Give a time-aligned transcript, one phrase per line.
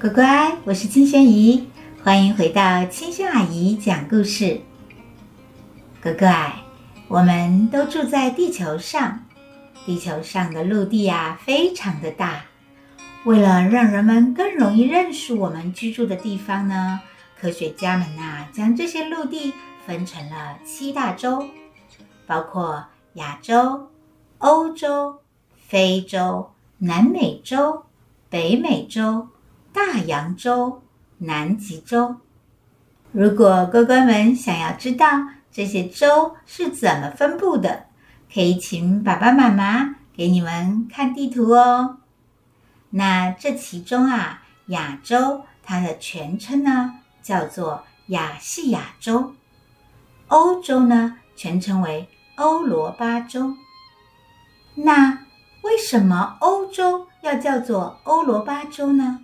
[0.00, 1.68] 乖乖，我是清轩姨，
[2.02, 4.60] 欢迎回到清轩阿姨讲故事。
[6.02, 6.52] 乖乖，
[7.06, 9.24] 我们都住在地球上，
[9.86, 12.42] 地球上的陆地啊非常的大。
[13.24, 17.00] 为了让人们更容易认识我们居住的地方呢，
[17.40, 19.54] 科学家们呐将这些陆地
[19.86, 21.46] 分成了七大洲，
[22.26, 22.84] 包括
[23.14, 23.88] 亚洲、
[24.38, 25.20] 欧洲、
[25.68, 27.84] 非洲、南美洲、
[28.28, 29.28] 北美洲。
[29.74, 30.84] 大洋洲、
[31.18, 32.14] 南极洲。
[33.10, 35.08] 如果乖乖们想要知道
[35.50, 37.86] 这些洲是怎么分布的，
[38.32, 41.96] 可以请爸爸妈妈给你们看地图哦。
[42.90, 49.34] 那这其中啊，亚洲它的全称呢叫做亚细亚洲，
[50.28, 53.56] 欧洲呢全称为欧罗巴洲。
[54.76, 55.26] 那
[55.62, 59.18] 为什么欧洲要叫做欧罗巴洲呢？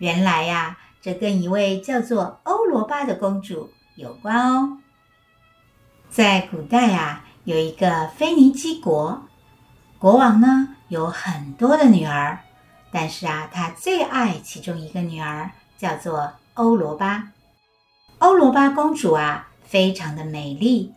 [0.00, 4.78] 原来呀，这跟一位叫做欧罗巴的公主有关哦。
[6.08, 9.28] 在古代啊，有一个腓尼基国，
[9.98, 12.38] 国王呢有很多的女儿，
[12.90, 17.32] 但是啊，他最爱其中一个女儿，叫做欧罗巴。
[18.20, 20.94] 欧罗巴公主啊，非常的美丽。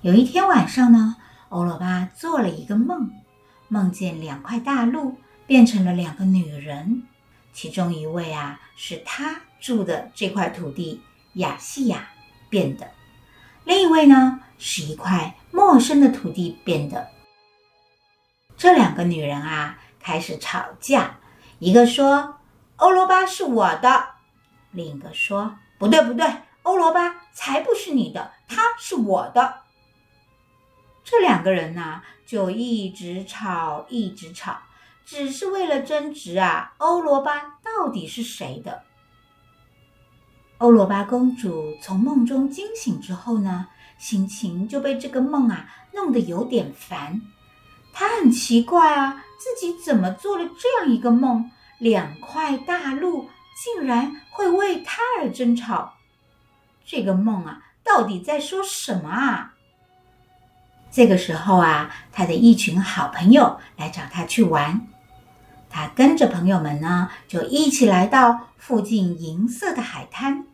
[0.00, 1.16] 有一天晚上呢，
[1.50, 3.10] 欧罗巴做了一个梦，
[3.68, 7.02] 梦见两块大陆变成了两个女人。
[7.56, 11.00] 其中一位啊，是他住的这块土地
[11.36, 12.06] 亚细亚
[12.50, 12.84] 变的；
[13.64, 17.08] 另一位呢，是一块陌生的土地变的。
[18.58, 21.16] 这两个女人啊，开始吵架。
[21.58, 22.36] 一个说
[22.76, 24.06] ：“欧罗巴是我的。”
[24.72, 26.30] 另一个说：“不对，不对，
[26.62, 29.62] 欧罗巴才不是你的，他是我的。”
[31.02, 34.58] 这两个人呢，就一直吵，一直吵。
[35.06, 38.82] 只是为了争执啊，欧罗巴到底是谁的？
[40.58, 47.22] 欧罗巴公主从梦中惊醒之后呢，心情就被这个梦啊弄得有点烦。
[47.92, 51.52] 她很奇怪啊，自己怎么做了这样一个梦？
[51.78, 53.28] 两块大陆
[53.62, 55.94] 竟然会为她而争吵？
[56.84, 59.54] 这个梦啊，到底在说什么啊？
[60.90, 64.88] 这个时候啊，她的一群好朋友来找她去玩。
[65.68, 70.46] 他跟着朋友们呢，就一起来到附近银色的海滩。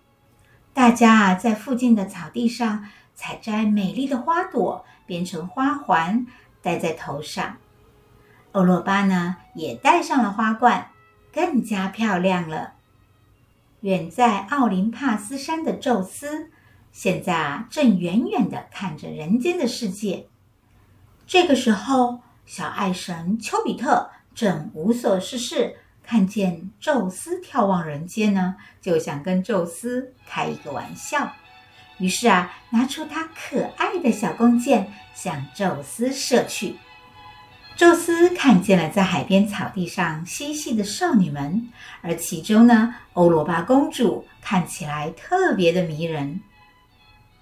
[0.74, 6.26] 大家啊，在附近的草地上采摘美丽的花朵，编成花环，
[6.62, 7.58] 戴在头上。
[8.52, 10.90] 欧罗巴呢，也戴上了花冠，
[11.32, 12.72] 更加漂亮了。
[13.80, 16.50] 远在奥林帕斯山的宙斯，
[16.90, 20.28] 现在啊，正远远的看着人间的世界。
[21.26, 24.10] 这个时候，小爱神丘比特。
[24.34, 31.32] 正无所事事，看见宙斯眺望人间呢，就想跟宙斯开一个玩笑。
[31.98, 36.76] 于是啊，拿出他可爱的小弓箭，向宙斯射去。
[37.74, 41.68] 宙斯看见了在海边草地上嬉戏的少女们，
[42.00, 46.40] 而其中呢，欧罗巴公主看起来特别的迷人。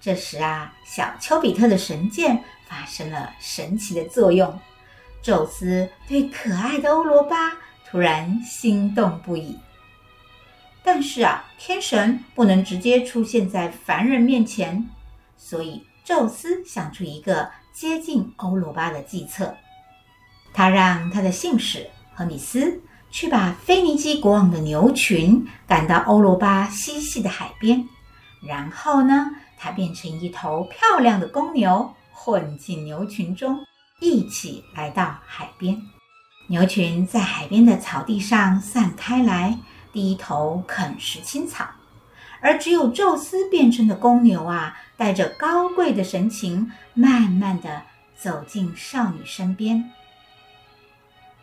[0.01, 4.59] 这时啊，小丘比特的神箭发生了神奇的作用。
[5.23, 7.53] 宙斯对可爱的欧罗巴
[7.89, 9.59] 突然心动不已，
[10.83, 14.89] 但是啊，天神不能直接出现在凡人面前，
[15.37, 19.55] 所以宙斯想出一个接近欧罗巴的计策。
[20.53, 27.87] 他让他的信使荷米斯去把腓尼基国王的牛群赶到欧罗巴嬉戏的海边，
[28.43, 33.65] 然后呢，他变成一头漂亮的公牛，混进牛群中。
[34.01, 35.81] 一起来到海边，
[36.47, 39.59] 牛群在海边的草地上散开来，
[39.93, 41.69] 低头啃食青草，
[42.41, 47.83] 而只有宙斯变成的公牛啊，带着高贵的神情，慢慢地
[48.17, 49.91] 走进少女身边。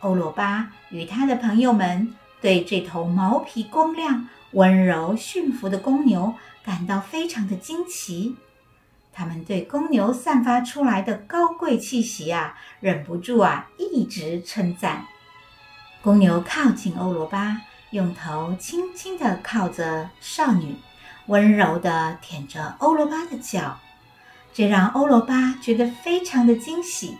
[0.00, 6.34] 欧罗巴与他的朋友们对这头毛皮光亮、温柔驯服的公牛
[6.64, 8.36] 感到非常的惊奇。
[9.12, 15.06] 他们对公牛散发出来的高贵气息啊，忍不住啊，一直称赞。
[16.00, 17.60] 公牛靠近欧罗巴，
[17.90, 20.76] 用头轻轻地靠着少女，
[21.26, 23.78] 温柔地舔着欧罗巴的脚，
[24.52, 27.18] 这让欧罗巴觉得非常的惊喜。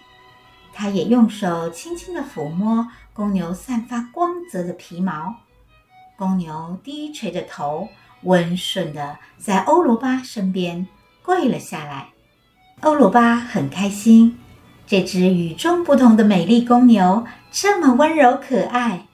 [0.72, 5.34] 他也用手轻轻地抚摸公牛散发光泽的皮毛。
[6.16, 7.88] 公牛低垂着头，
[8.22, 10.86] 温顺地在欧罗巴身边。
[11.28, 12.08] 跪了下来，
[12.80, 14.38] 欧罗巴很开心。
[14.86, 19.06] 这只与众不同的美丽公牛这么温柔可爱，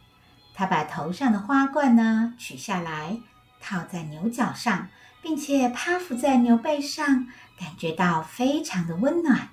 [0.54, 3.18] 他把头上的花冠呢取下来，
[3.60, 4.86] 套在牛角上，
[5.22, 7.26] 并且趴伏在牛背上，
[7.58, 9.48] 感觉到非常的温暖。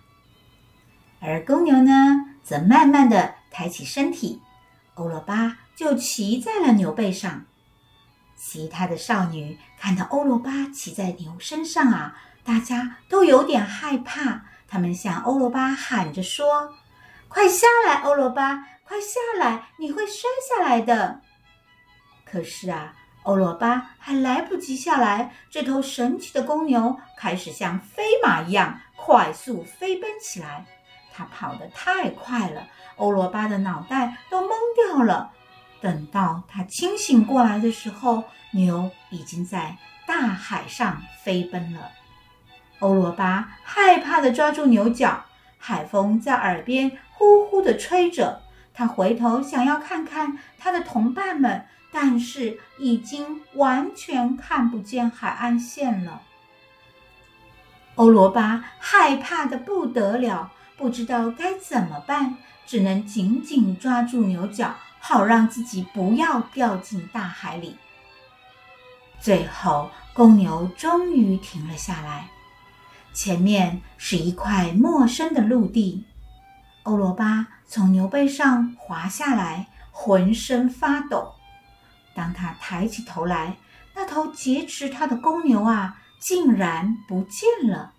[1.20, 4.40] 而公牛呢，则慢慢的抬起身体，
[4.94, 7.44] 欧罗巴就骑在了牛背上。
[8.38, 14.46] 其他的少女看到欧罗巴骑在牛身上啊，大家都有点害怕。
[14.68, 16.76] 他们向欧罗巴喊着说
[17.28, 21.22] ：“快下来，欧罗巴，快下来，你会摔下来的。”
[22.24, 22.94] 可是啊，
[23.24, 30.66] 欧罗巴还来不及下来，这头神奇的公牛开始像飞马一样快速飞奔起来。
[31.14, 32.66] 它跑得太快了，
[32.96, 35.32] 欧罗巴的脑袋都懵掉了。
[35.82, 39.78] 等到他清醒过来的时候，牛已经在
[40.08, 41.92] 大海上飞奔了。
[42.82, 45.26] 欧罗巴害怕地抓住牛角，
[45.58, 48.42] 海风在耳边呼呼地吹着。
[48.74, 56.22] 他回头想要看看他的同伴们，但是已经完全看不见海岸线了。
[57.96, 64.76] 欧罗巴害怕的不得了，不知道该怎么办，只能紧紧抓住牛角。
[65.04, 67.76] 好让自己不要掉进大海里。
[69.20, 72.30] 最后，公牛终于停了下来，
[73.14, 76.06] 前面是一块陌生的陆地。
[76.84, 81.34] 欧罗巴从牛背上滑下来，浑身发抖。
[82.14, 83.58] 当他抬起头来，
[83.94, 87.94] 那头劫持他的公牛啊，竟然不见了，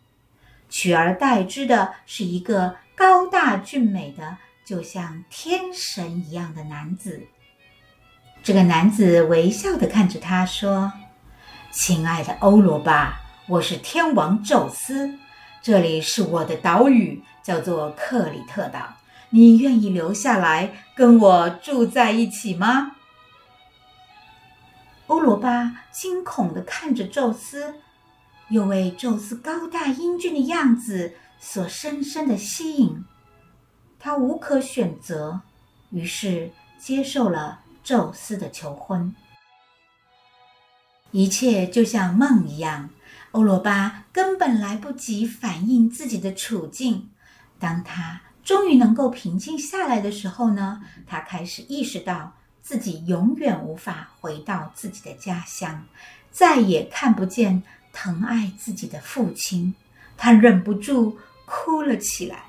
[0.68, 4.38] 取而代之的是一个高大俊美的。
[4.64, 7.26] 就像天神一样的男子，
[8.44, 10.92] 这个男子微笑地看着他说
[11.72, 15.18] ：“亲爱的欧罗巴，我是天王宙斯，
[15.60, 18.94] 这里是我的岛屿，叫做克里特岛。
[19.30, 22.94] 你愿意留下来跟我住在一起吗？”
[25.08, 27.74] 欧罗巴惊恐地看着宙斯，
[28.48, 33.04] 又为宙斯高大英俊的样子所深深的吸引。
[33.98, 35.40] 他无可选择，
[35.90, 39.12] 于是接受了宙斯的求婚。
[41.10, 42.88] 一切就像梦一样，
[43.32, 47.10] 欧罗巴根本来不及反应自己的处境。
[47.58, 55.84] 当他终于能够平静下来的时候呢，他开始意识到自己永远无法回到自己的家乡，
[56.30, 57.62] 再也看不见
[57.92, 59.74] 疼爱自己的父亲。
[60.16, 62.44] 他忍不住哭了起来。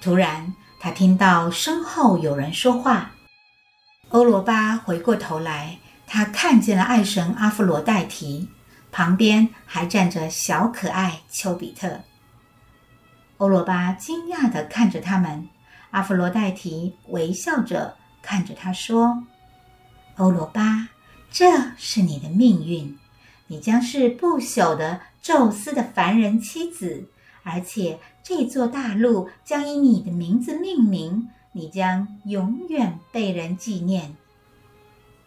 [0.00, 3.10] 突然，他听到身后有人说话。
[4.10, 8.48] 欧罗巴回过头来，他看见了爱神阿弗罗代提，
[8.98, 12.00] 旁边还站着小可爱丘比特。
[13.36, 15.48] 欧罗巴惊讶地看着他们，
[15.92, 19.22] 阿弗罗代提微笑着看着他说
[20.18, 20.88] ：“欧罗巴，
[21.30, 22.98] 这是你的命运，
[23.46, 27.08] 你将是不朽的宙斯的凡人妻子。”
[27.44, 34.16] 而且这座大陆将以你的名字命名，你将永远被人纪念。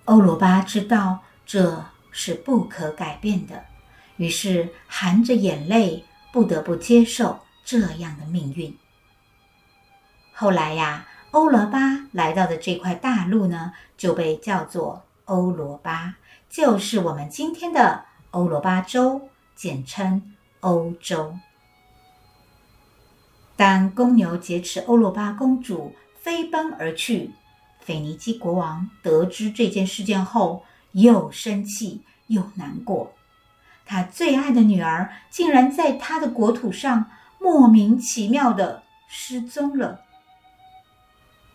[0.04, 3.66] 欧罗巴知道这是不可改变的，
[4.18, 8.78] 于是含着眼泪，不得不接受这样的命运。
[10.34, 11.80] 后来呀，欧罗巴
[12.12, 16.18] 来到的这块大陆呢，就被叫做欧罗巴，
[16.50, 21.36] 就是我们今天的欧罗巴洲，简称欧洲。
[23.56, 27.32] 当公牛劫持欧罗巴公主飞奔而去，
[27.80, 33.14] 腓尼基国王得知这件事件后，又生气又难过。
[33.86, 37.06] 他最爱的女儿竟然在他的国土上
[37.40, 40.02] 莫名其妙的失踪了。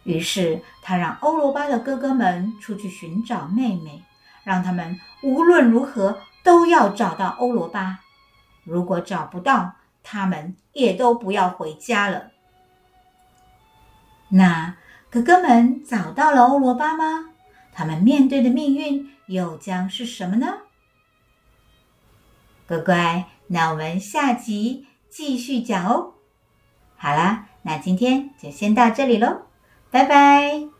[0.02, 4.02] 于是他让欧罗巴的哥哥们出去寻找妹妹，
[4.44, 8.00] 让他们无论如何都要找到欧罗巴。
[8.64, 12.30] 如果找不到，他们也都不要回家了。
[14.28, 14.76] 那
[15.08, 17.30] 哥哥们找到了欧罗巴吗？
[17.76, 20.46] 他们面对的命运又将是什么呢？
[22.66, 26.14] 乖乖，那我们下集继续讲哦。
[26.96, 29.42] 好啦，那今天就先到这里喽，
[29.90, 30.75] 拜拜。